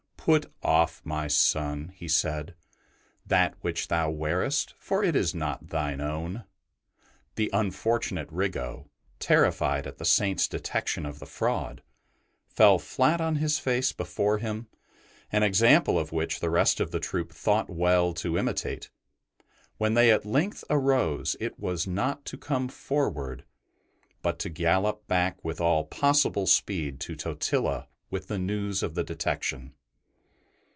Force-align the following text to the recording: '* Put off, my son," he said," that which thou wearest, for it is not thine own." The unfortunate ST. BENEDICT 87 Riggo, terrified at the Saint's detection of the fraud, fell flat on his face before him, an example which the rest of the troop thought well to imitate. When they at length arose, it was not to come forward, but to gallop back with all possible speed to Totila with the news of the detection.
'* 0.21 0.23
Put 0.31 0.53
off, 0.61 1.01
my 1.03 1.27
son," 1.27 1.93
he 1.95 2.07
said," 2.07 2.53
that 3.25 3.55
which 3.61 3.87
thou 3.87 4.11
wearest, 4.11 4.75
for 4.77 5.03
it 5.03 5.15
is 5.15 5.33
not 5.33 5.69
thine 5.69 5.99
own." 5.99 6.43
The 7.37 7.49
unfortunate 7.51 8.27
ST. 8.27 8.37
BENEDICT 8.37 8.55
87 8.55 8.73
Riggo, 8.85 8.89
terrified 9.17 9.87
at 9.87 9.97
the 9.97 10.05
Saint's 10.05 10.47
detection 10.47 11.07
of 11.07 11.17
the 11.17 11.25
fraud, 11.25 11.81
fell 12.45 12.77
flat 12.77 13.19
on 13.19 13.37
his 13.37 13.57
face 13.57 13.93
before 13.93 14.37
him, 14.37 14.67
an 15.31 15.41
example 15.41 15.99
which 16.11 16.39
the 16.39 16.51
rest 16.51 16.79
of 16.79 16.91
the 16.91 16.99
troop 16.99 17.33
thought 17.33 17.67
well 17.71 18.13
to 18.13 18.37
imitate. 18.37 18.91
When 19.79 19.95
they 19.95 20.11
at 20.11 20.23
length 20.23 20.63
arose, 20.69 21.35
it 21.39 21.59
was 21.59 21.87
not 21.87 22.25
to 22.25 22.37
come 22.37 22.67
forward, 22.67 23.43
but 24.21 24.37
to 24.37 24.49
gallop 24.49 25.07
back 25.07 25.43
with 25.43 25.59
all 25.59 25.83
possible 25.85 26.45
speed 26.45 26.99
to 26.99 27.15
Totila 27.15 27.87
with 28.11 28.27
the 28.27 28.37
news 28.37 28.83
of 28.83 28.93
the 28.93 29.03
detection. 29.03 29.73